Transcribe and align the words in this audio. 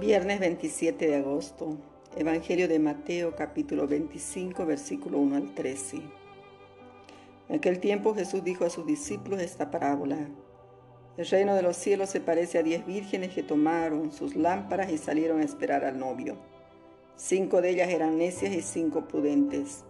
Viernes 0.00 0.40
27 0.40 1.08
de 1.08 1.16
agosto. 1.16 1.76
Evangelio 2.16 2.68
de 2.68 2.78
Mateo 2.78 3.36
capítulo 3.36 3.86
25 3.86 4.64
versículo 4.64 5.18
1 5.18 5.36
al 5.36 5.54
13. 5.54 5.98
En 7.50 7.56
aquel 7.56 7.80
tiempo 7.80 8.14
Jesús 8.14 8.42
dijo 8.42 8.64
a 8.64 8.70
sus 8.70 8.86
discípulos 8.86 9.42
esta 9.42 9.70
parábola. 9.70 10.16
El 11.18 11.26
reino 11.26 11.54
de 11.54 11.60
los 11.60 11.76
cielos 11.76 12.08
se 12.08 12.22
parece 12.22 12.56
a 12.56 12.62
diez 12.62 12.86
vírgenes 12.86 13.34
que 13.34 13.42
tomaron 13.42 14.10
sus 14.10 14.36
lámparas 14.36 14.90
y 14.90 14.96
salieron 14.96 15.42
a 15.42 15.44
esperar 15.44 15.84
al 15.84 15.98
novio. 15.98 16.38
Cinco 17.16 17.60
de 17.60 17.68
ellas 17.68 17.90
eran 17.90 18.16
necias 18.16 18.54
y 18.54 18.62
cinco 18.62 19.06
prudentes. 19.06 19.84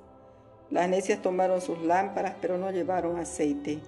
Las 0.70 0.88
necias 0.88 1.22
tomaron 1.22 1.60
sus 1.60 1.80
lámparas 1.82 2.34
pero 2.40 2.58
no 2.58 2.72
llevaron 2.72 3.16
aceite. 3.16 3.78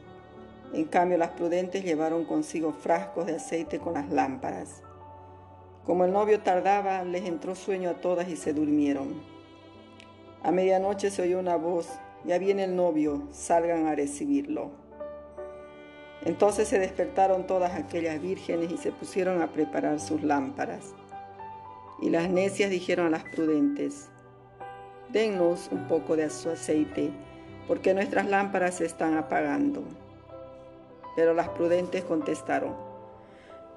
En 0.73 0.85
cambio 0.85 1.19
las 1.19 1.31
prudentes 1.31 1.85
llevaron 1.85 2.25
consigo 2.25 2.73
frascos 2.73 3.27
de 3.27 3.35
aceite 3.35 3.81
con 3.81 3.95
las 3.95 4.09
lámparas. 4.09 4.85
Como 5.85 6.05
el 6.05 6.13
novio 6.13 6.41
tardaba, 6.41 7.03
les 7.03 7.25
entró 7.25 7.57
sueño 7.57 7.91
a 7.91 7.95
todas 7.95 8.29
y 8.29 8.37
se 8.37 8.53
durmieron. 8.53 9.21
A 10.45 10.53
medianoche 10.53 11.11
se 11.11 11.23
oyó 11.23 11.41
una 11.41 11.57
voz, 11.57 11.89
ya 12.25 12.39
viene 12.39 12.65
el 12.65 12.77
novio, 12.77 13.23
salgan 13.33 13.87
a 13.87 13.95
recibirlo. 13.95 14.71
Entonces 16.25 16.69
se 16.69 16.79
despertaron 16.79 17.49
todas 17.49 17.75
aquellas 17.75 18.23
vírgenes 18.23 18.71
y 18.71 18.77
se 18.77 18.93
pusieron 18.93 19.43
a 19.43 19.53
preparar 19.53 19.99
sus 19.99 20.23
lámparas. 20.23 20.95
Y 22.01 22.11
las 22.11 22.31
necias 22.31 22.71
dijeron 22.71 23.07
a 23.07 23.11
las 23.11 23.25
prudentes, 23.25 24.09
dennos 25.13 25.69
un 25.73 25.89
poco 25.89 26.17
de 26.17 26.31
su 26.31 26.51
aceite, 26.51 27.11
porque 27.67 27.93
nuestras 27.93 28.27
lámparas 28.27 28.77
se 28.77 28.87
están 28.87 29.17
apagando. 29.17 29.83
Pero 31.17 31.35
las 31.35 31.49
prudentes 31.51 32.05
contestaron, 32.05 32.75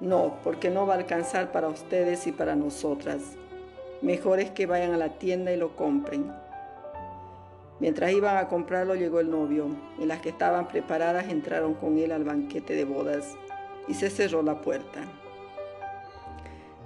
no, 0.00 0.36
porque 0.44 0.70
no 0.70 0.86
va 0.86 0.94
a 0.94 0.98
alcanzar 0.98 1.52
para 1.52 1.68
ustedes 1.68 2.26
y 2.26 2.32
para 2.32 2.54
nosotras. 2.56 3.22
Mejor 4.02 4.40
es 4.40 4.50
que 4.50 4.66
vayan 4.66 4.92
a 4.92 4.98
la 4.98 5.18
tienda 5.18 5.52
y 5.52 5.56
lo 5.56 5.74
compren. 5.74 6.32
Mientras 7.80 8.12
iban 8.12 8.36
a 8.36 8.48
comprarlo 8.48 8.94
llegó 8.94 9.20
el 9.20 9.30
novio, 9.30 9.68
y 9.98 10.06
las 10.06 10.20
que 10.20 10.30
estaban 10.30 10.68
preparadas 10.68 11.28
entraron 11.28 11.74
con 11.74 11.98
él 11.98 12.12
al 12.12 12.24
banquete 12.24 12.74
de 12.74 12.84
bodas, 12.84 13.34
y 13.88 13.94
se 13.94 14.10
cerró 14.10 14.42
la 14.42 14.60
puerta. 14.60 15.00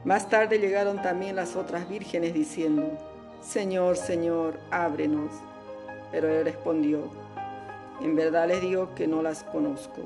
Más 0.04 0.28
tarde 0.28 0.58
llegaron 0.58 1.02
también 1.02 1.36
las 1.36 1.56
otras 1.56 1.88
vírgenes 1.88 2.32
diciendo, 2.32 2.96
Señor, 3.42 3.96
Señor, 3.96 4.58
ábrenos. 4.70 5.30
Pero 6.10 6.28
él 6.28 6.44
respondió, 6.44 7.10
En 8.00 8.16
verdad 8.16 8.48
les 8.48 8.62
digo 8.62 8.94
que 8.94 9.06
no 9.06 9.22
las 9.22 9.42
conozco. 9.44 10.00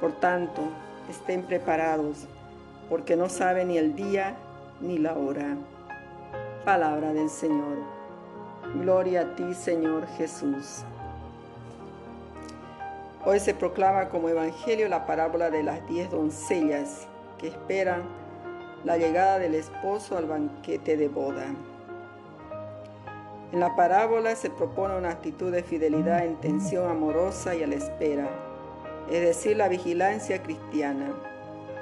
Por 0.00 0.12
tanto, 0.20 0.62
estén 1.08 1.42
preparados, 1.42 2.26
porque 2.88 3.16
no 3.16 3.28
saben 3.28 3.68
ni 3.68 3.78
el 3.78 3.94
día 3.94 4.36
ni 4.80 4.98
la 4.98 5.14
hora. 5.14 5.56
Palabra 6.64 7.12
del 7.12 7.28
Señor. 7.28 7.78
Gloria 8.74 9.22
a 9.22 9.34
ti, 9.34 9.54
Señor 9.54 10.06
Jesús. 10.18 10.84
Hoy 13.24 13.40
se 13.40 13.54
proclama 13.54 14.08
como 14.08 14.28
evangelio 14.28 14.88
la 14.88 15.06
parábola 15.06 15.50
de 15.50 15.62
las 15.62 15.86
diez 15.88 16.10
doncellas 16.10 17.06
que 17.38 17.48
esperan 17.48 18.02
la 18.84 18.96
llegada 18.96 19.38
del 19.38 19.54
esposo 19.54 20.16
al 20.16 20.26
banquete 20.26 20.96
de 20.96 21.08
boda. 21.08 21.46
En 23.52 23.60
la 23.60 23.76
parábola 23.76 24.34
se 24.34 24.50
propone 24.50 24.96
una 24.96 25.10
actitud 25.10 25.52
de 25.52 25.62
fidelidad 25.62 26.24
en 26.24 26.36
tensión 26.36 26.90
amorosa 26.90 27.54
y 27.54 27.62
a 27.62 27.66
la 27.66 27.74
espera 27.74 28.51
es 29.12 29.20
decir, 29.20 29.58
la 29.58 29.68
vigilancia 29.68 30.42
cristiana. 30.42 31.10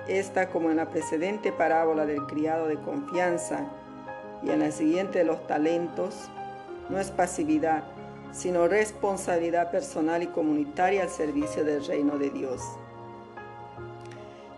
Esta, 0.09 0.48
como 0.48 0.70
en 0.70 0.78
la 0.78 0.91
precedente 0.91 1.53
parábola 1.53 2.05
del 2.05 2.27
criado 2.27 2.67
de 2.67 2.75
confianza 2.75 3.67
y 4.42 4.50
en 4.50 4.59
la 4.59 4.73
siguiente 4.73 5.20
de 5.20 5.25
los 5.25 5.47
talentos, 5.47 6.28
no 6.89 6.98
es 6.98 7.12
pasividad, 7.12 7.84
sino 8.33 8.67
responsabilidad 8.67 9.70
personal 9.70 10.24
y 10.24 10.27
comunitaria 10.27 11.05
al 11.05 11.08
servicio 11.08 11.63
del 11.63 11.86
reino 11.86 12.19
de 12.19 12.30
Dios. 12.30 12.63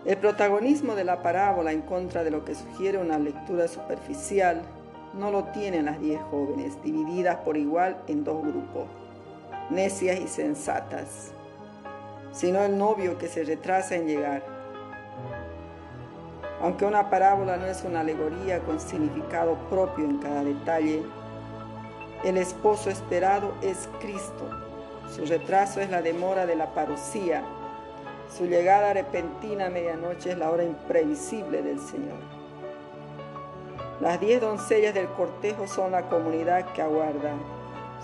El 0.05 0.17
protagonismo 0.17 0.95
de 0.95 1.03
la 1.03 1.21
parábola 1.21 1.73
en 1.73 1.81
contra 1.81 2.23
de 2.23 2.31
lo 2.31 2.43
que 2.43 2.55
sugiere 2.55 2.97
una 2.97 3.19
lectura 3.19 3.67
superficial 3.67 4.63
no 5.13 5.29
lo 5.29 5.43
tienen 5.45 5.85
las 5.85 5.99
diez 5.99 6.19
jóvenes, 6.31 6.81
divididas 6.83 7.35
por 7.37 7.55
igual 7.55 8.01
en 8.07 8.23
dos 8.23 8.41
grupos, 8.41 8.87
necias 9.69 10.19
y 10.19 10.27
sensatas 10.27 11.33
sino 12.33 12.61
el 12.63 12.77
novio 12.77 13.17
que 13.17 13.27
se 13.27 13.45
retrasa 13.45 13.95
en 13.95 14.07
llegar. 14.07 14.43
Aunque 16.61 16.85
una 16.85 17.09
parábola 17.09 17.57
no 17.57 17.65
es 17.65 17.83
una 17.83 18.01
alegoría 18.01 18.59
con 18.59 18.79
significado 18.79 19.55
propio 19.69 20.03
en 20.05 20.17
cada 20.17 20.43
detalle, 20.43 21.03
el 22.23 22.37
esposo 22.37 22.89
esperado 22.89 23.53
es 23.61 23.89
Cristo. 23.99 24.49
Su 25.13 25.25
retraso 25.25 25.81
es 25.81 25.89
la 25.89 26.01
demora 26.01 26.45
de 26.45 26.55
la 26.55 26.73
parucía. 26.73 27.43
Su 28.35 28.45
llegada 28.45 28.93
repentina 28.93 29.67
a 29.67 29.69
medianoche 29.69 30.31
es 30.31 30.37
la 30.37 30.49
hora 30.49 30.63
imprevisible 30.63 31.61
del 31.61 31.79
Señor. 31.79 32.17
Las 33.99 34.19
diez 34.19 34.41
doncellas 34.41 34.93
del 34.93 35.07
cortejo 35.07 35.67
son 35.67 35.91
la 35.91 36.09
comunidad 36.09 36.71
que 36.73 36.81
aguarda. 36.81 37.33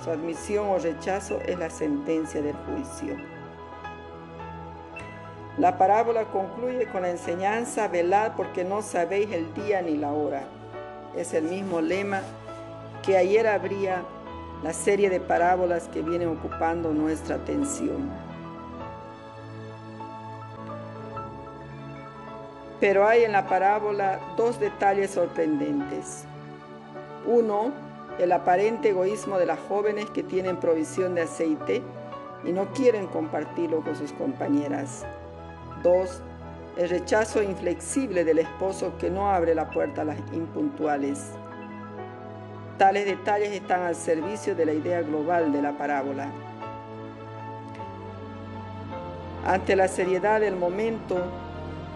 Su 0.04 0.12
admisión 0.12 0.68
o 0.68 0.78
rechazo 0.78 1.40
es 1.46 1.58
la 1.58 1.70
sentencia 1.70 2.42
del 2.42 2.56
juicio. 2.56 3.16
La 5.60 5.78
parábola 5.78 6.24
concluye 6.24 6.88
con 6.88 7.02
la 7.02 7.10
enseñanza, 7.10 7.90
velad 7.90 8.32
porque 8.38 8.64
no 8.64 8.82
sabéis 8.82 9.30
el 9.34 9.54
día 9.54 9.82
ni 9.82 9.98
la 9.98 10.14
hora. 10.14 10.44
Es 11.18 11.34
el 11.34 11.44
mismo 11.44 11.82
lema 11.82 12.22
que 13.04 13.18
ayer 13.18 13.46
habría 13.46 14.04
la 14.64 14.72
serie 14.72 15.10
de 15.10 15.20
parábolas 15.20 15.90
que 15.90 16.02
vienen 16.02 16.30
ocupando 16.30 16.94
nuestra 16.94 17.36
atención. 17.36 18.10
Pero 22.80 23.06
hay 23.06 23.26
en 23.26 23.34
la 23.34 23.46
parábola 23.46 24.18
dos 24.38 24.62
detalles 24.62 25.12
sorprendentes. 25.12 26.24
Uno, 27.26 27.74
el 28.18 28.32
aparente 28.32 28.92
egoísmo 28.92 29.38
de 29.38 29.46
las 29.46 29.60
jóvenes 29.68 30.10
que 30.12 30.24
tienen 30.24 30.56
provisión 30.56 31.16
de 31.16 31.24
aceite 31.24 31.82
y 32.46 32.54
no 32.54 32.72
quieren 32.72 33.08
compartirlo 33.08 33.82
con 33.82 33.98
sus 33.98 34.14
compañeras. 34.14 35.06
2. 35.84 36.22
El 36.78 36.90
rechazo 36.90 37.42
inflexible 37.42 38.24
del 38.24 38.40
esposo 38.40 38.94
que 38.98 39.10
no 39.10 39.30
abre 39.30 39.56
la 39.56 39.70
puerta 39.70 40.02
a 40.02 40.06
las 40.06 40.18
impuntuales. 40.34 41.32
Tales 42.78 43.06
detalles 43.06 43.52
están 43.52 43.82
al 43.82 43.96
servicio 43.96 44.56
de 44.56 44.66
la 44.66 44.74
idea 44.74 45.02
global 45.02 45.52
de 45.52 45.62
la 45.62 45.78
parábola. 45.78 46.32
Ante 49.46 49.76
la 49.76 49.88
seriedad 49.88 50.40
del 50.40 50.56
momento, 50.56 51.18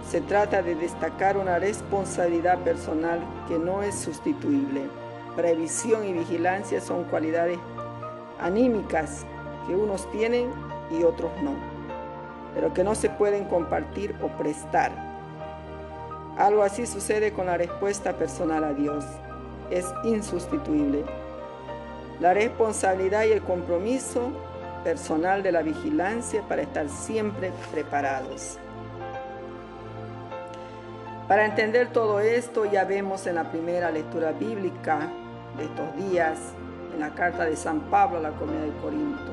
se 0.09 0.21
trata 0.21 0.61
de 0.61 0.75
destacar 0.75 1.37
una 1.37 1.59
responsabilidad 1.59 2.59
personal 2.59 3.19
que 3.47 3.57
no 3.57 3.83
es 3.83 3.95
sustituible. 3.95 4.81
Previsión 5.35 6.05
y 6.05 6.13
vigilancia 6.13 6.81
son 6.81 7.05
cualidades 7.05 7.57
anímicas 8.39 9.25
que 9.65 9.75
unos 9.75 10.09
tienen 10.11 10.49
y 10.91 11.03
otros 11.03 11.31
no 11.41 11.72
pero 12.53 12.73
que 12.73 12.83
no 12.83 12.95
se 12.95 13.09
pueden 13.09 13.45
compartir 13.45 14.15
o 14.21 14.27
prestar. 14.29 14.91
Algo 16.37 16.63
así 16.63 16.85
sucede 16.85 17.31
con 17.33 17.45
la 17.45 17.57
respuesta 17.57 18.13
personal 18.13 18.63
a 18.63 18.73
Dios. 18.73 19.05
Es 19.69 19.85
insustituible. 20.03 21.03
La 22.19 22.33
responsabilidad 22.33 23.25
y 23.25 23.31
el 23.31 23.41
compromiso 23.41 24.31
personal 24.83 25.43
de 25.43 25.51
la 25.51 25.61
vigilancia 25.61 26.41
para 26.47 26.61
estar 26.61 26.89
siempre 26.89 27.51
preparados. 27.71 28.57
Para 31.27 31.45
entender 31.45 31.91
todo 31.91 32.19
esto 32.19 32.65
ya 32.65 32.83
vemos 32.83 33.25
en 33.27 33.35
la 33.35 33.49
primera 33.49 33.89
lectura 33.91 34.31
bíblica 34.31 35.09
de 35.57 35.63
estos 35.65 35.95
días, 36.09 36.37
en 36.93 36.99
la 36.99 37.13
carta 37.15 37.45
de 37.45 37.55
San 37.55 37.79
Pablo 37.89 38.17
a 38.17 38.21
la 38.21 38.31
comunidad 38.31 38.65
de 38.65 38.81
Corinto 38.81 39.32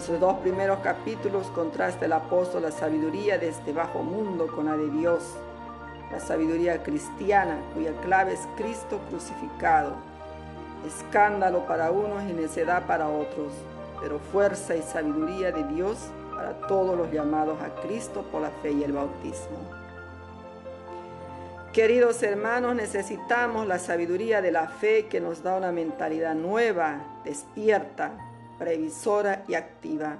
sus 0.00 0.20
dos 0.20 0.34
primeros 0.38 0.80
capítulos 0.80 1.46
contrasta 1.48 2.04
el 2.04 2.12
apóstol 2.12 2.62
la 2.62 2.70
sabiduría 2.70 3.38
de 3.38 3.48
este 3.48 3.72
bajo 3.72 4.02
mundo 4.02 4.46
con 4.46 4.66
la 4.66 4.76
de 4.76 4.90
Dios, 4.90 5.22
la 6.12 6.20
sabiduría 6.20 6.82
cristiana 6.82 7.58
cuya 7.74 7.92
clave 8.02 8.34
es 8.34 8.46
Cristo 8.56 9.00
crucificado, 9.08 9.94
escándalo 10.86 11.66
para 11.66 11.90
unos 11.90 12.22
y 12.24 12.32
necedad 12.32 12.86
para 12.86 13.08
otros, 13.08 13.52
pero 14.00 14.18
fuerza 14.18 14.76
y 14.76 14.82
sabiduría 14.82 15.50
de 15.50 15.64
Dios 15.64 15.98
para 16.34 16.52
todos 16.68 16.96
los 16.96 17.10
llamados 17.10 17.58
a 17.62 17.74
Cristo 17.80 18.22
por 18.30 18.42
la 18.42 18.50
fe 18.50 18.72
y 18.72 18.84
el 18.84 18.92
bautismo. 18.92 19.58
Queridos 21.72 22.22
hermanos, 22.22 22.74
necesitamos 22.74 23.66
la 23.66 23.78
sabiduría 23.78 24.40
de 24.40 24.50
la 24.50 24.68
fe 24.68 25.06
que 25.08 25.20
nos 25.20 25.42
da 25.42 25.56
una 25.56 25.72
mentalidad 25.72 26.34
nueva, 26.34 27.00
despierta, 27.24 28.12
previsora 28.58 29.44
y 29.48 29.54
activa. 29.54 30.18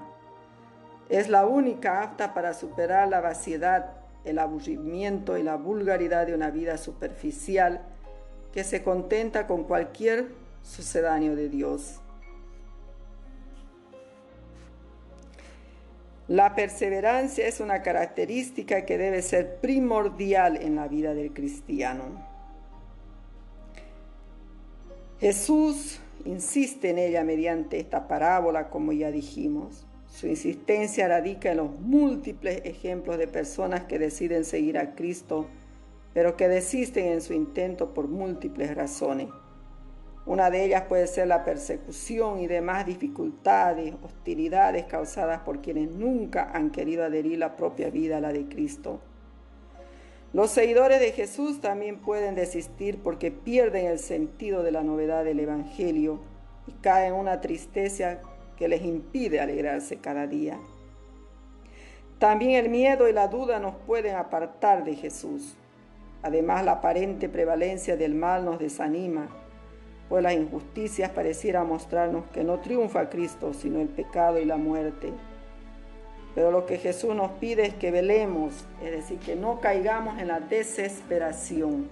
Es 1.09 1.29
la 1.29 1.45
única 1.45 2.01
apta 2.01 2.33
para 2.33 2.53
superar 2.53 3.07
la 3.07 3.21
vaciedad 3.21 3.97
el 4.27 4.39
aburrimiento 4.39 5.37
y 5.37 5.43
la 5.43 5.55
vulgaridad 5.55 6.27
de 6.27 6.35
una 6.35 6.51
vida 6.51 6.77
superficial 6.77 7.81
que 8.53 8.63
se 8.63 8.83
contenta 8.83 9.47
con 9.47 9.63
cualquier 9.63 10.27
sucedáneo 10.63 11.35
de 11.35 11.49
Dios. 11.49 12.01
La 16.27 16.55
perseverancia 16.55 17.47
es 17.47 17.61
una 17.61 17.81
característica 17.81 18.85
que 18.85 18.97
debe 18.97 19.21
ser 19.21 19.61
primordial 19.61 20.57
en 20.57 20.75
la 20.75 20.89
vida 20.89 21.13
del 21.13 21.33
cristiano. 21.33 22.36
Jesús 25.19 25.99
insiste 26.25 26.91
en 26.91 26.99
ella 26.99 27.23
mediante 27.23 27.79
esta 27.79 28.07
parábola, 28.07 28.69
como 28.69 28.91
ya 28.91 29.09
dijimos. 29.09 29.87
Su 30.07 30.27
insistencia 30.27 31.07
radica 31.07 31.51
en 31.51 31.57
los 31.57 31.79
múltiples 31.79 32.61
ejemplos 32.65 33.17
de 33.17 33.27
personas 33.27 33.85
que 33.85 33.97
deciden 33.97 34.45
seguir 34.45 34.77
a 34.77 34.93
Cristo, 34.93 35.47
pero 36.13 36.37
que 36.37 36.47
desisten 36.47 37.07
en 37.07 37.21
su 37.21 37.33
intento 37.33 37.95
por 37.95 38.07
múltiples 38.07 38.75
razones. 38.75 39.29
Una 40.27 40.51
de 40.51 40.65
ellas 40.65 40.83
puede 40.83 41.07
ser 41.07 41.27
la 41.27 41.43
persecución 41.43 42.39
y 42.39 42.47
demás 42.47 42.85
dificultades, 42.85 43.95
hostilidades 44.03 44.85
causadas 44.85 45.39
por 45.39 45.61
quienes 45.61 45.89
nunca 45.89 46.51
han 46.53 46.69
querido 46.69 47.03
adherir 47.03 47.39
la 47.39 47.55
propia 47.55 47.89
vida 47.89 48.17
a 48.17 48.21
la 48.21 48.33
de 48.33 48.47
Cristo. 48.47 48.99
Los 50.37 50.51
seguidores 50.51 50.99
de 50.99 51.13
Jesús 51.13 51.61
también 51.61 51.97
pueden 51.97 52.35
desistir 52.35 53.01
porque 53.01 53.31
pierden 53.31 53.87
el 53.87 53.97
sentido 53.97 54.61
de 54.61 54.71
la 54.71 54.83
novedad 54.83 55.23
del 55.23 55.39
Evangelio 55.39 56.19
y 56.67 56.73
caen 56.73 57.15
en 57.15 57.19
una 57.19 57.41
tristeza 57.41 58.19
que 58.55 58.67
les 58.67 58.83
impide 58.83 59.39
alegrarse 59.39 59.97
cada 59.97 60.27
día. 60.27 60.59
También 62.19 62.51
el 62.51 62.69
miedo 62.69 63.09
y 63.09 63.13
la 63.13 63.29
duda 63.29 63.57
nos 63.57 63.77
pueden 63.77 64.15
apartar 64.15 64.83
de 64.83 64.93
Jesús. 64.93 65.55
Además, 66.21 66.63
la 66.63 66.73
aparente 66.73 67.29
prevalencia 67.29 67.97
del 67.97 68.13
mal 68.13 68.45
nos 68.45 68.59
desanima 68.59 69.29
pues 70.09 70.23
las 70.23 70.33
injusticias 70.33 71.09
pareciera 71.09 71.63
mostrarnos 71.63 72.25
que 72.27 72.43
no 72.43 72.59
triunfa 72.59 73.09
Cristo, 73.09 73.53
sino 73.53 73.81
el 73.81 73.89
pecado 73.89 74.39
y 74.39 74.45
la 74.45 74.57
muerte. 74.57 75.11
Pero 76.37 76.51
lo 76.51 76.67
que 76.67 76.77
Jesús 76.77 77.15
nos 77.15 77.31
pide 77.31 77.65
es 77.65 77.73
que 77.73 77.89
velemos, 77.89 78.53
es 78.83 78.91
decir, 78.91 79.17
que 79.17 79.35
no 79.35 79.59
caigamos 79.59 80.19
en 80.19 80.27
la 80.27 80.39
desesperación, 80.39 81.87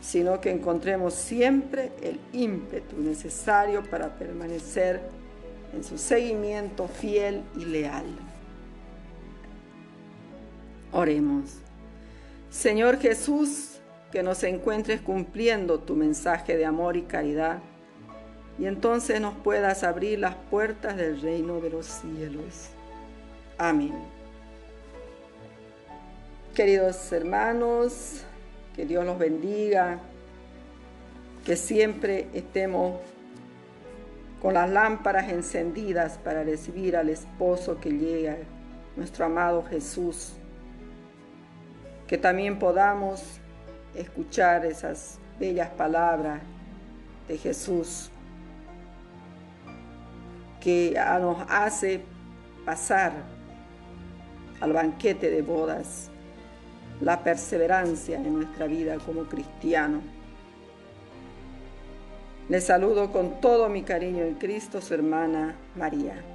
sino 0.00 0.40
que 0.40 0.52
encontremos 0.52 1.12
siempre 1.12 1.90
el 2.00 2.20
ímpetu 2.32 2.96
necesario 2.98 3.82
para 3.82 4.10
permanecer 4.14 5.00
en 5.74 5.82
su 5.82 5.98
seguimiento 5.98 6.86
fiel 6.86 7.42
y 7.56 7.64
leal. 7.64 8.04
Oremos. 10.92 11.56
Señor 12.50 13.00
Jesús, 13.00 13.80
que 14.12 14.22
nos 14.22 14.44
encuentres 14.44 15.00
cumpliendo 15.00 15.80
tu 15.80 15.96
mensaje 15.96 16.56
de 16.56 16.64
amor 16.64 16.96
y 16.96 17.02
caridad, 17.02 17.58
y 18.56 18.66
entonces 18.66 19.20
nos 19.20 19.34
puedas 19.34 19.82
abrir 19.82 20.20
las 20.20 20.36
puertas 20.48 20.96
del 20.96 21.20
reino 21.20 21.60
de 21.60 21.70
los 21.70 21.86
cielos. 21.86 22.70
Amén. 23.58 23.94
Queridos 26.56 27.12
hermanos, 27.12 28.24
que 28.74 28.84
Dios 28.84 29.04
los 29.04 29.16
bendiga, 29.16 30.00
que 31.44 31.54
siempre 31.54 32.28
estemos 32.34 33.00
con 34.42 34.54
las 34.54 34.68
lámparas 34.68 35.30
encendidas 35.30 36.18
para 36.18 36.42
recibir 36.42 36.96
al 36.96 37.08
esposo 37.10 37.78
que 37.80 37.90
llega, 37.90 38.36
nuestro 38.96 39.26
amado 39.26 39.62
Jesús, 39.62 40.32
que 42.08 42.18
también 42.18 42.58
podamos 42.58 43.22
escuchar 43.94 44.66
esas 44.66 45.18
bellas 45.38 45.70
palabras 45.70 46.40
de 47.28 47.38
Jesús 47.38 48.10
que 50.60 50.94
nos 51.20 51.38
hace 51.48 52.02
pasar 52.64 53.33
al 54.60 54.72
banquete 54.72 55.30
de 55.30 55.42
bodas 55.42 56.10
la 57.00 57.22
perseverancia 57.22 58.16
en 58.16 58.34
nuestra 58.34 58.66
vida 58.66 58.96
como 58.98 59.24
cristiano. 59.24 60.00
Les 62.48 62.64
saludo 62.64 63.10
con 63.10 63.40
todo 63.40 63.68
mi 63.68 63.82
cariño 63.82 64.24
en 64.24 64.34
Cristo, 64.34 64.80
su 64.80 64.94
hermana 64.94 65.54
María. 65.76 66.33